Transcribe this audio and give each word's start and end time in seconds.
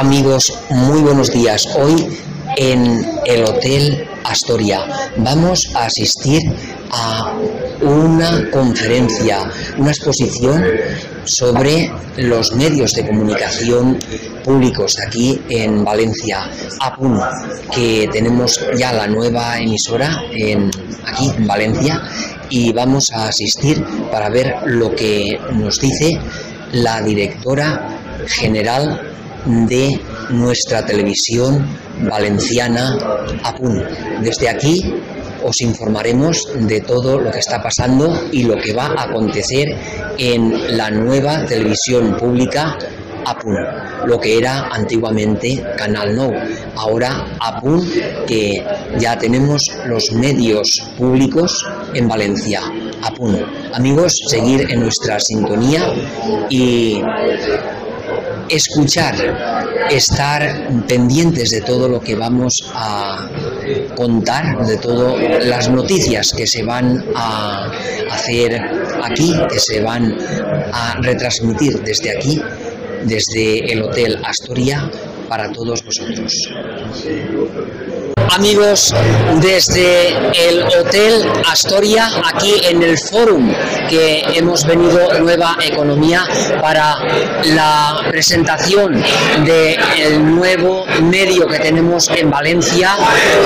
Amigos, 0.00 0.58
muy 0.70 1.02
buenos 1.02 1.30
días. 1.30 1.76
Hoy 1.76 2.18
en 2.56 3.06
el 3.26 3.44
Hotel 3.44 4.08
Astoria 4.24 4.86
vamos 5.18 5.68
a 5.74 5.84
asistir 5.84 6.40
a 6.90 7.34
una 7.82 8.50
conferencia, 8.50 9.50
una 9.76 9.90
exposición 9.90 10.64
sobre 11.24 11.92
los 12.16 12.54
medios 12.54 12.92
de 12.94 13.06
comunicación 13.06 13.98
públicos 14.42 14.96
aquí 15.06 15.38
en 15.50 15.84
Valencia, 15.84 16.50
APUN, 16.80 17.20
que 17.70 18.08
tenemos 18.10 18.58
ya 18.78 18.94
la 18.94 19.06
nueva 19.06 19.58
emisora 19.58 20.22
en, 20.32 20.70
aquí 21.04 21.30
en 21.36 21.46
Valencia 21.46 22.02
y 22.48 22.72
vamos 22.72 23.12
a 23.12 23.28
asistir 23.28 23.84
para 24.10 24.30
ver 24.30 24.62
lo 24.64 24.94
que 24.94 25.38
nos 25.52 25.78
dice 25.78 26.18
la 26.72 27.02
directora 27.02 27.98
general 28.26 29.09
de 29.44 30.00
nuestra 30.30 30.84
televisión 30.84 31.66
valenciana 32.08 32.96
APUN. 33.44 33.82
Desde 34.22 34.48
aquí 34.48 34.94
os 35.42 35.60
informaremos 35.60 36.48
de 36.54 36.80
todo 36.80 37.18
lo 37.18 37.30
que 37.30 37.38
está 37.38 37.62
pasando 37.62 38.28
y 38.32 38.44
lo 38.44 38.56
que 38.56 38.72
va 38.72 38.86
a 38.86 39.04
acontecer 39.04 39.68
en 40.18 40.76
la 40.76 40.90
nueva 40.90 41.44
televisión 41.46 42.16
pública 42.16 42.76
APUN, 43.24 43.56
lo 44.06 44.18
que 44.18 44.38
era 44.38 44.68
antiguamente 44.68 45.62
Canal 45.76 46.14
No. 46.14 46.30
Ahora 46.76 47.26
APUN, 47.38 47.86
que 48.26 48.64
ya 48.98 49.18
tenemos 49.18 49.70
los 49.86 50.12
medios 50.12 50.80
públicos 50.96 51.66
en 51.94 52.08
Valencia. 52.08 52.62
APUN. 53.02 53.38
Amigos, 53.72 54.18
seguir 54.26 54.70
en 54.70 54.80
nuestra 54.80 55.18
sintonía 55.20 55.92
y 56.48 57.02
escuchar, 58.50 59.14
estar 59.90 60.84
pendientes 60.86 61.50
de 61.50 61.60
todo 61.60 61.88
lo 61.88 62.00
que 62.00 62.14
vamos 62.14 62.70
a 62.74 63.28
contar, 63.96 64.66
de 64.66 64.76
todas 64.76 65.44
las 65.46 65.68
noticias 65.68 66.32
que 66.36 66.46
se 66.46 66.62
van 66.62 67.04
a 67.14 67.70
hacer 68.10 68.60
aquí, 69.02 69.34
que 69.50 69.58
se 69.58 69.80
van 69.80 70.16
a 70.72 70.96
retransmitir 71.00 71.80
desde 71.82 72.16
aquí, 72.16 72.42
desde 73.04 73.72
el 73.72 73.82
Hotel 73.82 74.18
Astoria, 74.24 74.90
para 75.30 75.48
todos 75.52 75.84
vosotros. 75.84 76.50
Amigos, 78.32 78.94
desde 79.40 80.08
el 80.48 80.62
Hotel 80.62 81.24
Astoria, 81.50 82.08
aquí 82.32 82.54
en 82.64 82.82
el 82.82 82.96
Fórum, 82.98 83.52
que 83.88 84.22
hemos 84.34 84.64
venido 84.64 85.20
Nueva 85.20 85.56
Economía 85.60 86.24
para 86.60 86.96
la 87.44 88.02
presentación 88.08 89.02
del 89.44 90.34
nuevo 90.34 90.84
medio 91.02 91.46
que 91.48 91.58
tenemos 91.58 92.08
en 92.10 92.30
Valencia 92.30 92.96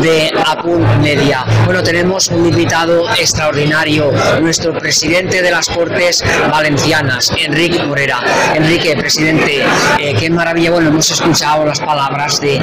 de 0.00 0.32
Apun 0.46 1.00
Media. 1.00 1.44
Bueno, 1.64 1.82
tenemos 1.82 2.28
un 2.28 2.46
invitado 2.46 3.08
extraordinario, 3.10 4.12
nuestro 4.40 4.78
presidente 4.78 5.42
de 5.42 5.50
las 5.50 5.68
Cortes 5.68 6.24
Valencianas, 6.50 7.32
Enrique 7.36 7.82
Morera. 7.82 8.20
Enrique, 8.54 8.96
presidente, 8.96 9.64
eh, 9.98 10.14
qué 10.18 10.30
maravilla, 10.30 10.70
bueno, 10.70 10.88
hemos 10.88 11.10
escuchado 11.10 11.67
las 11.68 11.80
palabras 11.80 12.40
de, 12.40 12.58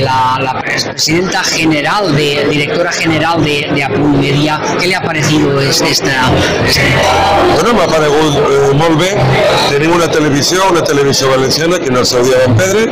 la, 0.00 0.60
presidenta 0.60 1.42
general, 1.44 2.14
de 2.16 2.46
directora 2.50 2.92
general 2.92 3.44
de, 3.44 3.70
de 3.72 3.84
Apun 3.84 4.20
Media. 4.20 4.60
¿Qué 4.80 4.88
le 4.88 4.96
ha 4.96 5.02
parecido 5.02 5.60
este, 5.60 5.90
este... 5.90 6.10
Bueno, 7.54 7.74
m'ha 7.74 7.86
paregut 7.86 8.34
eh, 8.36 9.88
una 9.88 10.10
televisió, 10.10 10.62
una 10.70 10.82
televisió 10.82 11.30
valenciana 11.30 11.78
que 11.78 11.90
dia 11.90 12.38
van 12.46 12.56
perdre 12.56 12.86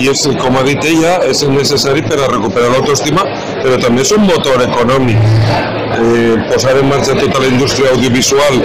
i 0.00 0.08
és, 0.10 0.24
com 0.40 0.56
ha 0.58 0.64
dit 0.66 0.82
ella, 0.90 1.18
és 1.28 1.44
necessari 1.46 2.02
per 2.02 2.18
a 2.18 2.28
recuperar 2.32 2.72
l'autoestima, 2.72 3.24
però 3.62 3.78
també 3.82 4.02
és 4.02 4.12
un 4.16 4.26
motor 4.26 4.62
econòmic. 4.66 5.20
Eh, 5.94 6.34
posar 6.50 6.76
en 6.78 6.88
marxa 6.88 7.14
tota 7.18 7.40
la 7.42 7.48
indústria 7.48 7.90
audiovisual 7.94 8.60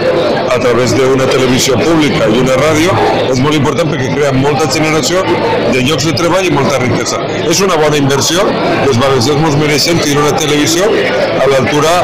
a 0.50 0.58
través 0.58 0.94
d'una 0.96 1.26
televisió 1.30 1.78
pública 1.80 2.28
i 2.30 2.40
una 2.42 2.56
ràdio 2.60 2.94
és 3.30 3.40
molt 3.40 3.56
important 3.56 3.90
perquè 3.92 4.10
crea 4.14 4.32
molta 4.36 4.68
generació 4.72 5.22
de 5.74 5.82
llocs 5.86 6.08
de 6.08 6.14
treball 6.18 6.46
i 6.46 6.52
molta 6.54 6.80
riquesa. 6.82 7.20
És 7.48 7.60
una 7.64 7.78
bona 7.80 7.98
inversió, 8.00 8.44
els 8.86 8.98
valencians 9.00 9.46
ens 9.50 9.58
mereixem 9.60 10.00
tenir 10.02 10.18
una 10.22 10.32
televisió 10.36 10.88
a 10.90 11.48
l'altura 11.50 11.94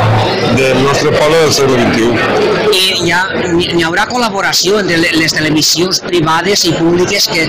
del 0.57 0.83
nostre 0.85 1.13
poble 1.17 1.43
del 1.45 1.53
segle 1.53 1.79
XXI. 1.83 2.55
I 2.77 2.85
hi, 3.07 3.11
ha, 3.15 3.23
hi 3.57 3.85
haurà 3.87 4.07
col·laboració 4.11 4.81
entre 4.83 4.99
les 5.21 5.35
televisions 5.35 6.01
privades 6.05 6.65
i 6.69 6.73
públiques 6.77 7.29
que 7.31 7.47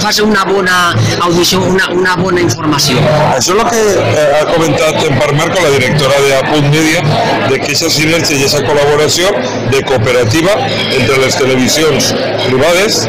facin 0.00 0.30
una 0.30 0.44
bona 0.48 0.78
audició, 1.26 1.60
una, 1.68 1.90
una 1.92 2.16
bona 2.20 2.42
informació. 2.44 3.00
Això 3.34 3.54
és 3.54 3.60
el 3.60 3.64
que 3.70 3.82
eh, 4.04 4.26
ha 4.38 4.44
comentat 4.52 5.02
en 5.04 5.18
part 5.20 5.36
Marco, 5.38 5.60
la 5.60 5.72
directora 5.76 6.20
de 6.24 6.34
Apunt 6.38 6.70
Media, 6.72 7.02
de 7.48 7.58
que 7.58 7.64
aquesta 7.64 7.90
sinergia 7.90 8.36
i 8.36 8.42
aquesta 8.42 8.62
col·laboració 8.66 9.30
de 9.72 9.82
cooperativa 9.88 10.54
entre 10.98 11.18
les 11.22 11.36
televisions 11.40 12.10
privades 12.44 13.00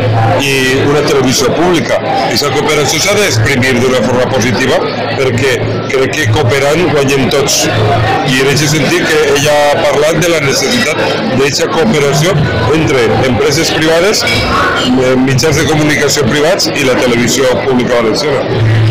i 0.41 0.53
una 0.87 1.01
televisió 1.05 1.51
pública. 1.55 1.99
Aquesta 2.25 2.51
cooperació 2.55 3.01
s'ha 3.03 3.15
d'exprimir 3.19 3.75
d'una 3.81 4.01
forma 4.05 4.27
positiva 4.33 4.79
perquè 5.15 5.55
crec 5.91 6.15
que 6.15 6.27
cooperant 6.35 6.81
guanyem 6.93 7.27
tots. 7.33 7.63
I 7.65 8.41
en 8.41 8.51
aquest 8.51 8.75
sentit 8.75 9.05
que 9.09 9.19
ella 9.35 9.55
ha 9.71 9.83
parlat 9.83 10.21
de 10.23 10.31
la 10.33 10.41
necessitat 10.45 10.99
d'aquesta 11.35 11.69
cooperació 11.73 12.35
entre 12.75 13.05
empreses 13.27 13.71
privades, 13.75 14.23
eh, 14.25 15.15
mitjans 15.25 15.59
de 15.61 15.67
comunicació 15.69 16.25
privats 16.29 16.69
i 16.73 16.87
la 16.87 16.97
televisió 16.99 17.51
pública 17.65 18.01
valenciana. 18.01 18.43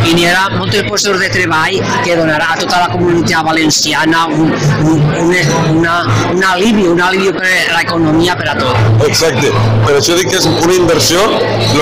I 0.05 0.15
n'hi 0.16 0.27
haurà 0.28 0.59
molts 0.59 0.77
llocs 1.06 1.21
de 1.21 1.31
treball 1.33 1.78
que 2.05 2.16
donarà 2.19 2.53
a 2.55 2.59
tota 2.61 2.81
la 2.84 2.89
comunitat 2.93 3.45
valenciana 3.47 4.27
un, 4.27 4.53
un, 4.93 5.01
un, 5.20 5.34
una, 5.76 5.94
un 6.32 6.42
alivi, 6.44 6.86
un 6.86 7.00
alivi 7.00 7.32
per 7.32 7.50
a 7.70 7.78
l'economia 7.78 8.36
per 8.36 8.48
a 8.52 8.56
tot. 8.58 9.06
Exacte, 9.08 9.52
per 9.86 9.97
això 9.98 10.19
dic 10.19 10.30
que 10.32 10.41
és 10.41 10.48
una 10.50 10.76
inversió 10.76 11.25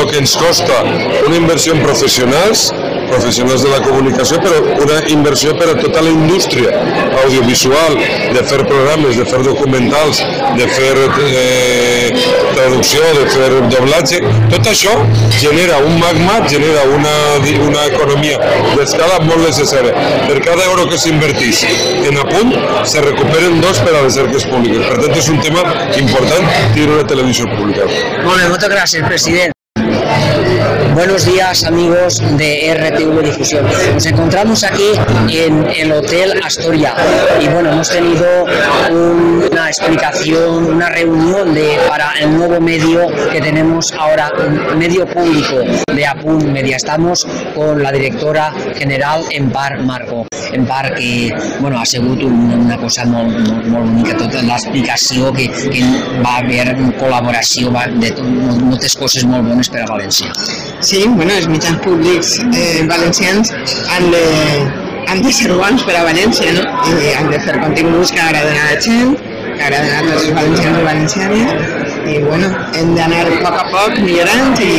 el 0.02 0.08
que 0.10 0.18
ens 0.22 0.34
costa, 0.40 0.82
una 1.26 1.36
inversió 1.36 1.76
en 1.76 1.82
professionals, 1.84 2.70
professionals 3.12 3.62
de 3.64 3.70
la 3.72 3.80
comunicació, 3.84 4.40
però 4.42 4.60
una 4.82 4.98
inversió 5.12 5.54
per 5.58 5.68
a 5.72 5.76
tota 5.78 6.02
la 6.04 6.12
indústria 6.12 6.72
audiovisual, 7.22 7.98
de 8.32 8.42
fer 8.48 8.60
programes, 8.68 9.18
de 9.20 9.26
fer 9.28 9.42
documentals, 9.46 10.22
de 10.58 10.68
fer 10.72 10.92
eh, 11.28 12.10
traducció, 12.56 13.04
de 13.18 13.26
fer 13.34 13.50
doblatge, 13.72 14.22
tot 14.52 14.70
això 14.72 14.94
genera 15.38 15.78
un 15.84 15.98
magma, 16.00 16.40
genera 16.48 16.84
una, 16.96 17.14
una 17.68 17.86
economia 17.90 18.40
d'escala 18.76 19.20
molt 19.28 19.46
necessària. 19.46 19.94
Per 20.28 20.40
cada 20.44 20.66
euro 20.70 20.88
que 20.90 21.00
s'invertís 21.00 21.64
en 22.08 22.20
apunt, 22.24 22.54
se 22.88 23.04
recuperen 23.04 23.60
dos 23.62 23.82
per 23.84 23.94
a 23.94 24.04
les 24.06 24.18
cerques 24.18 24.46
públiques. 24.50 24.86
Per 24.88 25.00
tant, 25.04 25.16
és 25.22 25.32
un 25.32 25.40
tema 25.44 25.64
important 26.00 26.52
tenir 26.74 26.90
una 26.90 27.06
televisió 27.08 27.48
pública. 27.56 27.88
Molt 28.26 28.38
bé, 28.38 28.46
moltes 28.48 28.72
gràcies, 28.72 29.08
president. 29.08 29.51
Buenos 30.94 31.24
días 31.24 31.64
amigos 31.64 32.22
de 32.36 32.74
RTV 32.74 33.22
Difusión. 33.22 33.66
Nos 33.94 34.04
encontramos 34.04 34.62
aquí 34.62 34.92
en 35.30 35.66
el 35.74 35.90
Hotel 35.90 36.38
Astoria 36.44 36.94
y 37.40 37.48
bueno, 37.48 37.72
hemos 37.72 37.88
tenido 37.88 38.44
una 39.50 39.68
explicación, 39.68 40.66
una 40.66 40.90
reunión 40.90 41.54
de, 41.54 41.78
para 41.88 42.12
el 42.20 42.36
nuevo 42.36 42.60
medio 42.60 43.08
que 43.30 43.40
tenemos 43.40 43.90
ahora, 43.92 44.30
un 44.38 44.78
medio 44.78 45.06
público 45.06 45.60
de 45.94 46.06
Apun 46.06 46.52
Media. 46.52 46.76
Estamos 46.76 47.26
con 47.54 47.82
la 47.82 47.90
directora 47.90 48.52
general 48.76 49.24
Empar 49.30 49.78
Marco. 49.80 50.26
Empar 50.52 50.94
que 50.94 51.30
bueno, 51.60 51.78
ha 51.80 51.86
sigut 51.88 52.22
una 52.26 52.76
cosa 52.80 53.06
molt, 53.08 53.32
molt, 53.46 53.68
molt 53.72 53.88
bonica, 53.88 54.16
tota 54.20 54.42
l'explicació 54.46 55.32
que, 55.36 55.48
que 55.72 55.82
va 56.20 56.38
haver 56.42 56.66
col·laboració 57.00 57.72
va, 57.74 57.86
de 58.02 58.12
moltes 58.60 58.96
coses 59.00 59.26
molt 59.28 59.48
bones 59.48 59.72
per 59.72 59.82
a 59.84 59.88
València. 59.90 60.32
Sí, 60.80 61.04
bueno, 61.08 61.32
els 61.38 61.48
mitjans 61.50 61.80
públics 61.84 62.38
eh, 62.44 62.82
valencians 62.90 63.52
han 63.96 64.10
de, 64.12 64.24
han 65.08 65.22
de 65.24 65.32
ser 65.34 65.52
bons 65.52 65.84
per 65.88 65.96
a 65.98 66.06
València, 66.08 66.52
no? 66.56 66.66
I 66.92 67.14
han 67.16 67.30
de 67.32 67.40
fer 67.46 67.58
continguts 67.60 68.12
que 68.14 68.22
agraden 68.24 68.58
a 68.58 68.68
la 68.72 68.80
gent, 68.80 69.16
que 69.18 69.60
agraden 69.60 69.96
a 69.96 70.04
tots 70.08 70.28
els 70.28 70.36
valencians 70.36 70.78
i 70.78 70.84
valencianes, 70.90 71.81
i 72.06 72.18
bueno, 72.24 72.48
hem 72.78 72.94
d'anar 72.96 73.24
a 73.26 73.36
poc 73.44 73.58
a 73.58 73.64
poc 73.70 73.98
millorant 74.02 74.58
i, 74.62 74.70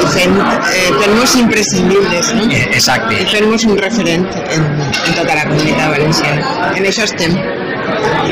i 0.00 0.06
fent, 0.14 0.36
eh, 0.40 0.90
fent-nos 1.00 1.36
imprescindibles, 1.40 2.32
no? 2.38 2.48
Exacte. 2.64 3.18
I 3.20 3.26
fent-nos 3.30 3.66
un 3.68 3.78
referent 3.80 4.26
en, 4.44 4.66
en 4.82 5.18
tota 5.18 5.36
la 5.38 5.46
comunitat 5.50 5.94
valenciana. 5.96 6.72
En 6.74 6.88
això 6.90 7.06
estem. 7.08 7.36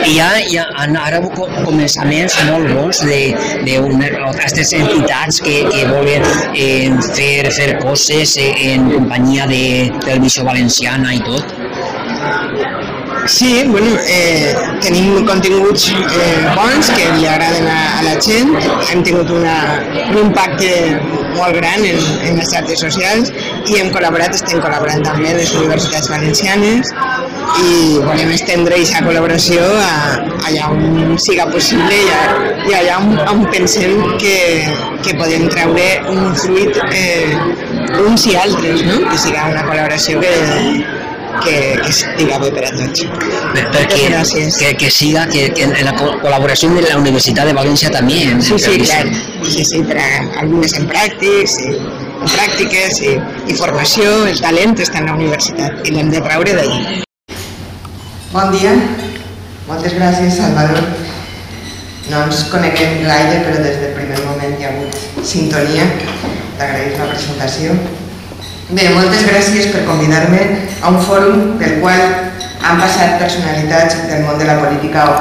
Hi 0.03 0.17
ha, 0.19 0.29
hi 0.49 0.57
ha 0.59 0.65
ara 1.03 1.21
començaments 1.63 2.37
molt 2.49 2.71
bons 2.75 3.03
d'aquestes 3.07 4.73
entitats 4.79 5.41
que, 5.45 5.59
que 5.71 5.85
volen 5.91 6.27
eh, 6.55 6.91
fer, 7.13 7.51
fer 7.55 7.69
coses 7.85 8.39
en 8.43 8.89
companyia 8.91 9.47
de 9.51 9.65
televisió 10.03 10.49
valenciana 10.49 11.15
i 11.15 11.23
tot. 11.29 12.82
Sí, 13.27 13.65
bueno, 13.69 13.87
eh, 14.05 14.53
tenim 14.81 15.25
continguts 15.25 15.89
eh, 15.91 16.47
bons 16.57 16.89
que 16.91 17.05
li 17.15 17.27
agraden 17.31 17.69
a, 17.71 18.01
a 18.01 18.03
la 18.03 18.15
gent, 18.21 18.51
hem 18.91 19.03
tingut 19.07 19.31
una, 19.31 19.55
un 20.11 20.19
impacte 20.25 20.71
molt 21.37 21.55
gran 21.55 21.85
en, 21.87 22.01
en 22.27 22.41
les 22.41 22.51
xarxes 22.51 22.83
socials 22.83 23.31
i 23.71 23.79
hem 23.79 23.93
col·laborat, 23.95 24.35
estem 24.35 24.59
col·laborant 24.65 25.05
també 25.07 25.31
amb 25.31 25.39
les 25.39 25.53
universitats 25.55 26.11
valencianes 26.11 26.91
i 27.63 28.01
volem 28.03 28.35
estendre 28.35 28.75
aquesta 28.75 29.05
col·laboració 29.07 29.63
a, 29.85 29.93
allà 30.49 30.73
on 30.75 31.15
siga 31.23 31.47
possible 31.53 32.03
i, 32.03 32.11
a, 32.17 32.25
i 32.67 32.77
allà 32.81 32.99
on, 33.05 33.15
on 33.37 33.47
pensem 33.55 34.03
que, 34.19 34.37
que 35.07 35.15
podem 35.21 35.47
treure 35.55 35.87
un 36.11 36.35
fruit 36.43 36.83
eh, 36.91 37.39
uns 38.03 38.27
i 38.27 38.37
altres, 38.43 38.83
no? 38.89 38.99
que 39.07 39.23
siga 39.29 39.47
una 39.53 39.63
col·laboració 39.69 40.19
que, 40.23 40.35
que, 41.45 41.57
que 41.83 41.89
estiga 41.91 42.39
bé 42.43 42.51
per 42.55 42.69
tots. 42.77 43.05
Perquè 43.57 44.01
Gràcies. 44.11 44.59
que, 44.61 44.71
que 44.81 44.91
siga 44.91 45.27
que, 45.31 45.49
que 45.57 45.65
en 45.69 45.75
la 45.87 45.95
co- 45.97 46.15
colaboració 46.23 46.71
de 46.75 46.83
la 46.87 46.99
Universitat 47.01 47.49
de 47.51 47.55
València 47.57 47.91
també. 47.95 48.21
Sí, 48.41 48.59
sí, 48.59 48.79
clar. 48.85 49.07
Sí, 49.49 49.65
sí, 49.65 49.83
per 49.89 49.99
a 50.03 50.09
alumnes 50.43 50.75
en 50.79 50.89
pràctics, 50.91 51.57
i, 51.65 51.73
en 52.23 52.29
pràctiques 52.37 53.01
i, 53.07 53.15
i 53.51 53.57
formació, 53.59 54.11
el 54.31 54.41
talent 54.45 54.77
està 54.85 55.01
en 55.03 55.09
la 55.11 55.17
universitat 55.19 55.83
i 55.89 55.95
l'hem 55.97 56.11
de 56.13 56.21
traure 56.25 56.55
d'allí. 56.59 57.01
Bon 58.33 58.53
dia, 58.55 58.77
moltes 59.69 59.93
gràcies 59.99 60.39
Salvador. 60.41 60.85
No 62.11 62.25
ens 62.27 62.45
coneguem 62.51 63.03
gaire, 63.07 63.43
però 63.47 63.61
des 63.63 63.77
del 63.81 63.93
primer 63.97 64.19
moment 64.27 64.57
hi 64.59 64.65
ha 64.67 64.71
hagut 64.73 65.27
sintonia. 65.27 65.85
T'agraïm 66.59 66.97
la 66.99 67.07
presentació. 67.13 67.77
Bé, 68.73 68.87
moltes 68.89 69.27
gràcies 69.29 69.67
per 69.69 69.83
convidar-me 69.85 70.39
a 70.81 70.89
un 70.89 71.03
fòrum 71.05 71.41
del 71.61 71.75
qual 71.83 72.01
han 72.65 72.79
passat 72.81 73.19
personalitats 73.21 73.99
del 74.09 74.23
món 74.25 74.39
de 74.41 74.47
la 74.49 74.55
política 74.63 75.03
o, 75.11 75.19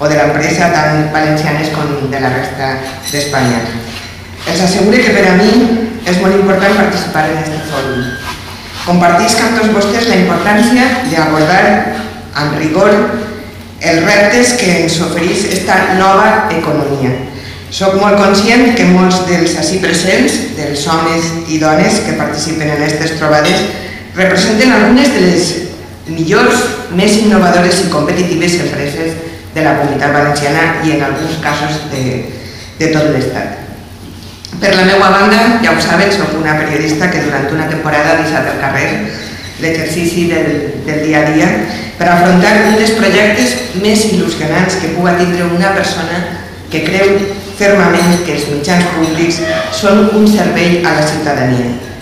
o 0.00 0.08
de 0.08 0.16
l'empresa, 0.16 0.70
tant 0.72 1.10
valencianes 1.12 1.68
com 1.74 1.90
de 2.08 2.22
la 2.22 2.30
resta 2.32 2.70
d'Espanya. 3.10 3.60
Els 4.48 4.64
asseguro 4.64 5.02
que 5.04 5.12
per 5.18 5.26
a 5.28 5.36
mi 5.36 5.50
és 6.08 6.22
molt 6.22 6.38
important 6.38 6.80
participar 6.80 7.26
en 7.28 7.42
aquest 7.42 7.68
fòrum. 7.74 8.08
Compartisc 8.86 9.44
amb 9.44 9.60
tots 9.60 9.76
vostès 9.76 10.08
la 10.08 10.22
importància 10.22 10.88
d'abordar 11.12 11.62
amb 12.40 12.56
rigor 12.62 12.96
els 13.84 14.02
reptes 14.08 14.56
que 14.56 14.80
ens 14.80 14.96
esta 15.52 15.76
nova 16.00 16.48
economia. 16.48 17.12
Soc 17.74 17.96
molt 17.98 18.20
conscient 18.20 18.68
que 18.78 18.84
molts 18.86 19.24
dels 19.26 19.56
ací 19.58 19.80
presents, 19.82 20.34
dels 20.54 20.84
homes 20.86 21.24
i 21.50 21.56
dones 21.58 21.96
que 22.06 22.12
participen 22.14 22.68
en 22.70 22.76
aquestes 22.76 23.16
trobades, 23.18 23.64
representen 24.14 24.70
algunes 24.76 25.10
de 25.10 25.22
les 25.24 25.48
millors, 26.06 26.62
més 26.94 27.16
innovadores 27.18 27.80
i 27.82 27.90
competitives 27.90 28.60
empreses 28.62 29.18
de 29.56 29.66
la 29.66 29.74
comunitat 29.80 30.14
valenciana 30.14 30.62
i 30.86 30.94
en 30.94 31.02
alguns 31.08 31.40
casos 31.42 31.82
de, 31.90 32.04
de 32.78 32.92
tot 32.94 33.10
l'Estat. 33.10 33.58
Per 34.62 34.70
la 34.76 34.86
meva 34.86 35.10
banda, 35.10 35.42
ja 35.64 35.74
ho 35.74 35.82
saben, 35.82 36.14
soc 36.14 36.38
una 36.38 36.54
periodista 36.60 37.10
que 37.10 37.26
durant 37.26 37.50
una 37.56 37.66
temporada 37.72 38.12
ha 38.12 38.20
deixat 38.22 38.52
al 38.52 38.62
carrer 38.62 38.88
l'exercici 39.64 40.28
del, 40.30 40.52
del 40.86 41.08
dia 41.08 41.26
a 41.26 41.34
dia 41.34 41.50
per 41.98 42.06
afrontar 42.06 42.54
un 42.68 42.78
dels 42.78 42.94
projectes 42.94 43.58
més 43.82 44.06
il·lusionants 44.12 44.78
que 44.78 44.94
puga 44.94 45.18
tindre 45.18 45.50
una 45.58 45.74
persona 45.74 46.22
que 46.70 46.86
creu 46.86 47.18
fermament 47.58 48.20
que 48.26 48.36
els 48.36 48.46
mitjans 48.52 48.86
públics 48.96 49.40
són 49.80 50.08
un 50.18 50.28
servei 50.30 50.80
a 50.82 50.94
la 50.98 51.06
ciutadania 51.06 51.93